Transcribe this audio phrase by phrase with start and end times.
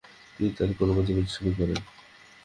[0.35, 1.79] তিনি তাঁর কর্মজীবন শুরু করেন।